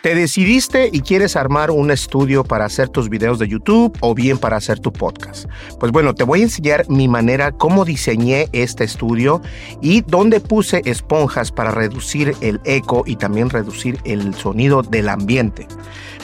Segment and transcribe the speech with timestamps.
[0.00, 4.38] Te decidiste y quieres armar un estudio para hacer tus videos de YouTube o bien
[4.38, 5.44] para hacer tu podcast.
[5.78, 9.42] Pues bueno, te voy a enseñar mi manera, cómo diseñé este estudio
[9.80, 15.68] y dónde puse esponjas para reducir el eco y también reducir el sonido del ambiente.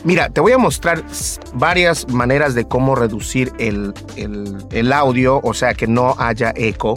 [0.02, 1.04] Mira, te voy a mostrar
[1.54, 6.94] varias maneras de cómo reducir el, el audio, o sea, que no haya eco.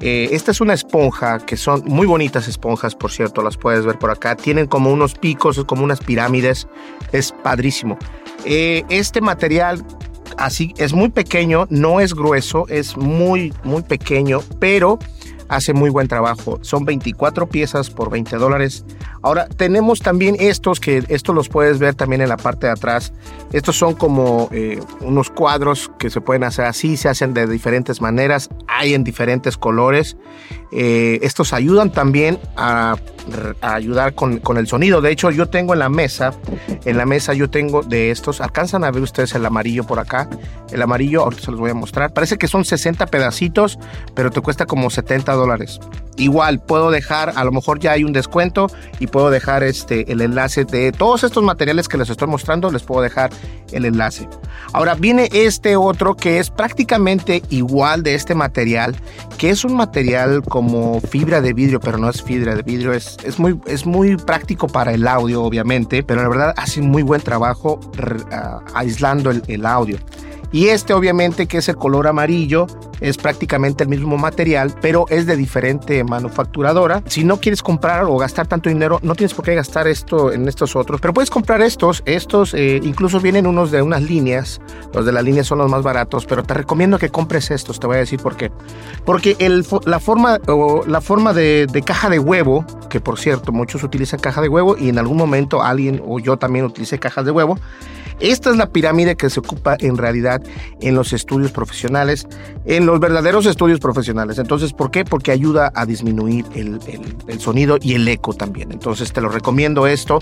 [0.00, 3.98] Eh, esta es una esponja, que son muy bonitas esponjas, por cierto, las puedes ver
[3.98, 4.36] por acá.
[4.36, 6.68] Tienen como unos picos, como unas pirámides.
[7.12, 7.98] Es padrísimo.
[8.44, 9.84] Eh, este material
[10.36, 14.98] así es muy pequeño, no es grueso, es muy, muy pequeño, pero
[15.48, 16.58] hace muy buen trabajo.
[16.62, 18.84] Son 24 piezas por 20 dólares.
[19.22, 23.12] Ahora tenemos también estos que estos los puedes ver también en la parte de atrás.
[23.52, 28.00] Estos son como eh, unos cuadros que se pueden hacer así, se hacen de diferentes
[28.00, 30.16] maneras, hay en diferentes colores.
[30.70, 32.96] Eh, estos ayudan también a,
[33.62, 35.00] ayudar con, con, el sonido.
[35.00, 36.34] De hecho, yo tengo en la mesa,
[36.84, 38.40] en la mesa yo tengo de estos.
[38.40, 40.28] Alcanzan a ver ustedes el amarillo por acá.
[40.70, 42.12] El amarillo, ahorita se los voy a mostrar.
[42.12, 43.78] Parece que son 60 pedacitos,
[44.14, 45.80] pero te cuesta como 70 dólares.
[46.16, 48.66] Igual puedo dejar, a lo mejor ya hay un descuento
[48.98, 52.82] y puedo dejar este, el enlace de todos estos materiales que les estoy mostrando, les
[52.82, 53.30] puedo dejar
[53.72, 54.28] el enlace.
[54.72, 58.96] Ahora viene este otro que es prácticamente igual de este material,
[59.38, 63.16] que es un material como fibra de vidrio, pero no es fibra de vidrio, es,
[63.24, 67.20] es, muy, es muy práctico para el audio, obviamente, pero la verdad hace muy buen
[67.20, 67.80] trabajo
[68.74, 69.98] aislando el audio.
[70.52, 72.66] Y este obviamente que es el color amarillo,
[73.00, 77.02] es prácticamente el mismo material, pero es de diferente manufacturadora.
[77.06, 80.48] Si no quieres comprar o gastar tanto dinero, no tienes por qué gastar esto en
[80.48, 82.02] estos otros, pero puedes comprar estos.
[82.06, 84.60] Estos eh, incluso vienen unos de unas líneas.
[84.92, 87.78] Los de la línea son los más baratos, pero te recomiendo que compres estos.
[87.78, 88.50] Te voy a decir por qué.
[89.04, 89.36] Porque
[89.84, 90.38] la forma,
[90.86, 94.76] la forma de, de caja de huevo, que por cierto muchos utilizan caja de huevo
[94.78, 97.58] y en algún momento alguien o yo también utilicé cajas de huevo,
[98.20, 100.42] esta es la pirámide que se ocupa en realidad
[100.80, 102.26] en los estudios profesionales,
[102.64, 104.38] en los verdaderos estudios profesionales.
[104.38, 105.04] Entonces, ¿por qué?
[105.04, 106.80] Porque ayuda a disminuir el,
[107.38, 108.72] sonido y el eco también.
[108.72, 110.18] Entonces, te lo recomiendo esto.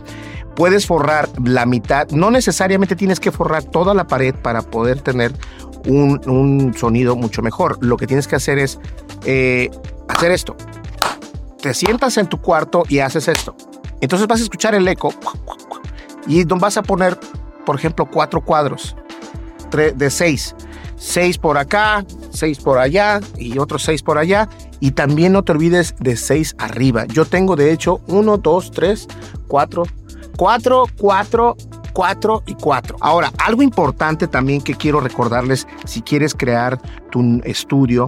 [0.54, 5.32] Puedes forrar la mitad, no necesariamente tienes que forrar toda la pared para poder tener
[5.86, 7.78] un, sonido mucho mejor.
[7.80, 8.78] Lo que tienes que hacer es
[9.24, 9.70] eh,
[10.08, 10.56] hacer esto.
[11.60, 13.56] Te sientas en tu cuarto y haces esto.
[14.00, 15.12] Entonces vas a escuchar el eco
[16.26, 17.18] y vas a poner
[17.66, 18.96] por ejemplo, cuatro cuadros
[19.70, 20.54] de seis.
[20.96, 24.48] Seis por acá, seis por allá y otros seis por allá.
[24.80, 27.04] Y también no te olvides de seis arriba.
[27.06, 29.06] Yo tengo de hecho uno, dos, tres,
[29.48, 29.82] cuatro,
[30.36, 31.56] cuatro, cuatro,
[31.92, 32.96] cuatro y cuatro.
[33.00, 38.06] Ahora, algo importante también que quiero recordarles si quieres crear tu estudio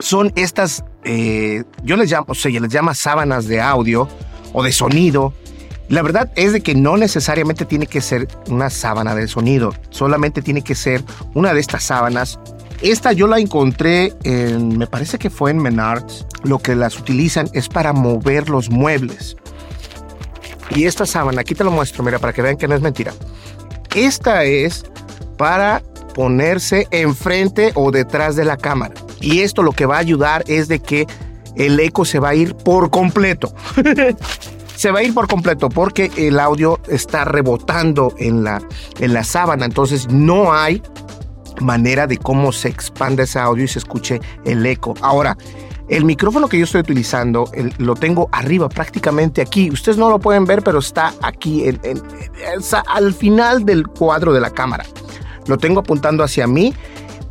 [0.00, 4.08] son estas, eh, yo les llamo, o sea, les llama sábanas de audio
[4.52, 5.34] o de sonido
[5.90, 10.40] la verdad es de que no necesariamente tiene que ser una sábana de sonido, solamente
[10.40, 11.02] tiene que ser
[11.34, 12.38] una de estas sábanas.
[12.80, 16.26] Esta yo la encontré en, me parece que fue en Menards.
[16.44, 19.36] Lo que las utilizan es para mover los muebles.
[20.76, 23.12] Y esta sábana, aquí te lo muestro, mira, para que vean que no es mentira.
[23.92, 24.84] Esta es
[25.36, 25.82] para
[26.14, 28.94] ponerse enfrente o detrás de la cámara.
[29.20, 31.08] Y esto lo que va a ayudar es de que
[31.56, 33.52] el eco se va a ir por completo.
[34.80, 38.62] se va a ir por completo porque el audio está rebotando en la,
[38.98, 40.82] en la sábana, entonces no hay
[41.60, 44.94] manera de cómo se expande ese audio y se escuche el eco.
[45.02, 45.36] Ahora,
[45.90, 49.70] El micrófono que yo estoy utilizando lo tengo arriba, prácticamente aquí.
[49.72, 51.64] Ustedes no lo pueden ver, pero está aquí,
[52.86, 54.86] al final del cuadro de la cámara.
[55.48, 56.72] Lo tengo apuntando hacia mí,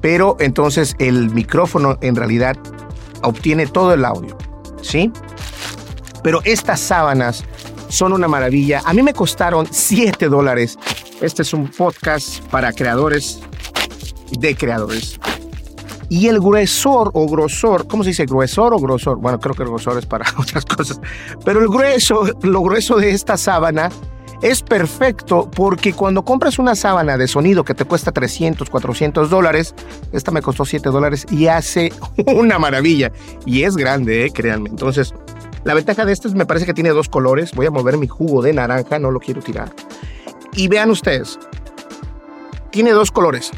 [0.02, 2.58] pero entonces el micrófono en realidad
[3.24, 4.38] obtiene todo el audio,
[4.82, 5.10] ¿sí?
[6.24, 7.44] Pero estas sábanas
[7.90, 8.82] son una maravilla.
[8.86, 10.78] A mí me costaron 7 dólares.
[11.22, 13.40] Este es un podcast para creadores
[14.38, 15.20] de creadores.
[16.10, 18.26] Y el gruesor o grosor, ¿cómo se dice?
[18.26, 19.18] ¿Gruesor o grosor?
[19.20, 21.00] Bueno, creo que el grosor es para otras cosas.
[21.46, 23.90] Pero el grueso, lo grueso de esta sábana
[24.42, 29.76] es perfecto porque cuando compras una sábana de sonido que te cuesta 300, 400 dólares,
[30.14, 31.92] esta me costó 7 dólares y hace
[32.26, 33.12] una maravilla.
[33.46, 34.32] Y es grande, ¿eh?
[34.32, 34.70] créanme.
[34.70, 35.14] Entonces,
[35.64, 37.54] la ventaja de esto es me parece que tiene dos colores.
[37.54, 39.72] Voy a mover mi jugo de naranja, no lo quiero tirar.
[40.54, 41.38] Y vean ustedes,
[42.72, 43.52] tiene dos colores.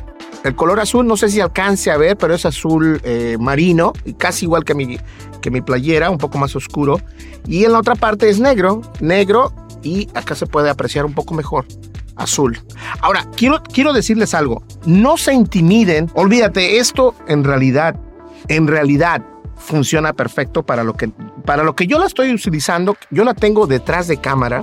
[0.43, 4.45] El color azul, no sé si alcance a ver, pero es azul eh, marino, casi
[4.45, 4.97] igual que mi,
[5.39, 6.99] que mi playera, un poco más oscuro.
[7.47, 9.53] Y en la otra parte es negro, negro,
[9.83, 11.65] y acá se puede apreciar un poco mejor
[12.15, 12.59] azul.
[13.01, 17.95] Ahora, quiero, quiero decirles algo, no se intimiden, olvídate, esto en realidad,
[18.47, 19.23] en realidad
[19.61, 21.09] funciona perfecto para lo que,
[21.45, 24.61] para lo que yo la estoy utilizando, yo la tengo detrás de cámara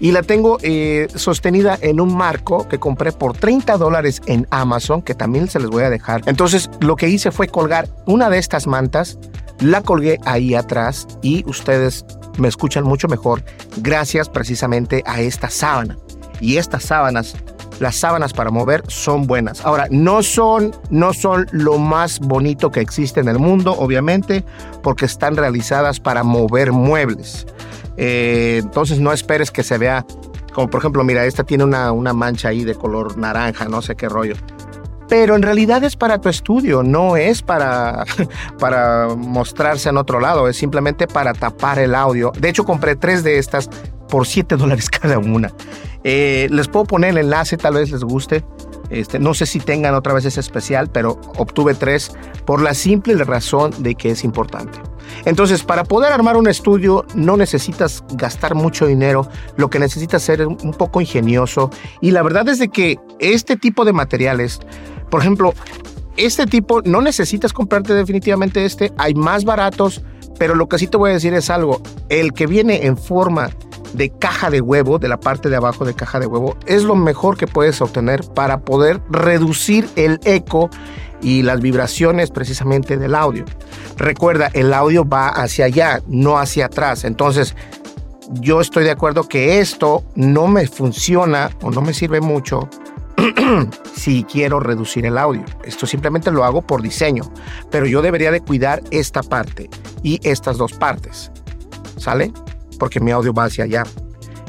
[0.00, 5.02] y la tengo eh, sostenida en un marco que compré por 30 dólares en Amazon,
[5.02, 6.22] que también se les voy a dejar.
[6.26, 9.18] Entonces lo que hice fue colgar una de estas mantas,
[9.60, 12.04] la colgué ahí atrás y ustedes
[12.38, 13.42] me escuchan mucho mejor
[13.78, 15.98] gracias precisamente a esta sábana.
[16.40, 17.34] Y estas sábanas
[17.80, 19.64] las sábanas para mover son buenas.
[19.64, 24.44] Ahora, no son, no son lo más bonito que existe en el mundo, obviamente,
[24.82, 27.46] porque están realizadas para mover muebles.
[27.96, 30.06] Eh, entonces no esperes que se vea,
[30.52, 33.96] como por ejemplo, mira, esta tiene una, una mancha ahí de color naranja, no sé
[33.96, 34.34] qué rollo.
[35.08, 38.04] Pero en realidad es para tu estudio, no es para,
[38.58, 42.32] para mostrarse en otro lado, es simplemente para tapar el audio.
[42.38, 43.70] De hecho, compré tres de estas
[44.08, 45.52] por 7 dólares cada una.
[46.04, 48.44] Eh, les puedo poner el enlace, tal vez les guste.
[48.90, 52.12] Este, no sé si tengan otra vez ese especial, pero obtuve tres
[52.46, 54.78] por la simple razón de que es importante.
[55.24, 60.46] Entonces, para poder armar un estudio no necesitas gastar mucho dinero, lo que necesitas ser
[60.46, 61.70] un poco ingenioso
[62.00, 64.60] y la verdad es de que este tipo de materiales,
[65.10, 65.54] por ejemplo,
[66.16, 70.02] este tipo no necesitas comprarte definitivamente este, hay más baratos,
[70.38, 73.50] pero lo que sí te voy a decir es algo, el que viene en forma
[73.94, 76.96] de caja de huevo, de la parte de abajo de caja de huevo, es lo
[76.96, 80.70] mejor que puedes obtener para poder reducir el eco
[81.20, 83.44] y las vibraciones precisamente del audio.
[83.96, 87.04] Recuerda, el audio va hacia allá, no hacia atrás.
[87.04, 87.56] Entonces,
[88.34, 92.68] yo estoy de acuerdo que esto no me funciona o no me sirve mucho
[93.94, 95.44] si quiero reducir el audio.
[95.64, 97.24] Esto simplemente lo hago por diseño,
[97.70, 99.68] pero yo debería de cuidar esta parte
[100.02, 101.30] y estas dos partes.
[101.96, 102.32] ¿Sale?
[102.78, 103.82] porque mi audio va hacia allá.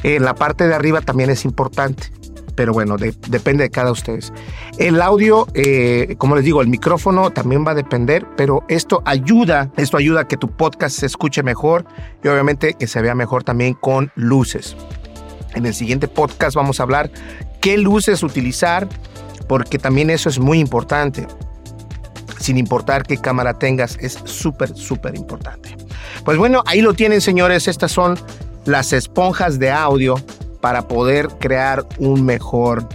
[0.03, 2.11] En la parte de arriba también es importante,
[2.55, 4.31] pero bueno, depende de cada ustedes.
[4.77, 9.71] El audio, eh, como les digo, el micrófono también va a depender, pero esto ayuda,
[9.75, 11.85] esto ayuda a que tu podcast se escuche mejor
[12.23, 14.77] y obviamente que se vea mejor también con luces.
[15.55, 17.11] En el siguiente podcast vamos a hablar
[17.61, 18.87] qué luces utilizar,
[19.47, 21.27] porque también eso es muy importante.
[22.39, 25.75] Sin importar qué cámara tengas, es súper, súper importante.
[26.23, 28.17] Pues bueno, ahí lo tienen señores, estas son
[28.65, 30.15] las esponjas de audio
[30.61, 32.87] para poder crear un mejor,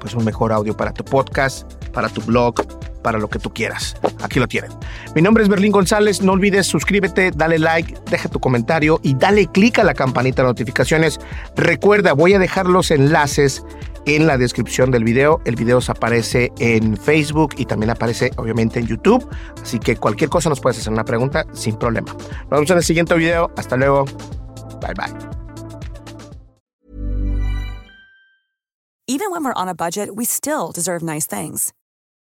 [0.00, 2.54] pues un mejor audio para tu podcast, para tu blog,
[3.02, 3.96] para lo que tú quieras.
[4.22, 4.70] Aquí lo tienen.
[5.14, 6.22] Mi nombre es Berlín González.
[6.22, 10.48] No olvides suscríbete, dale like, deja tu comentario y dale click a la campanita de
[10.48, 11.18] notificaciones.
[11.56, 13.64] Recuerda, voy a dejar los enlaces
[14.06, 15.40] en la descripción del video.
[15.44, 19.28] El video aparece en Facebook y también aparece obviamente en YouTube.
[19.62, 22.12] Así que cualquier cosa nos puedes hacer una pregunta sin problema.
[22.12, 23.50] Nos vemos en el siguiente video.
[23.56, 24.04] Hasta luego.
[24.80, 25.40] Bye bye.
[29.06, 31.72] Even when we're on a budget, we still deserve nice things.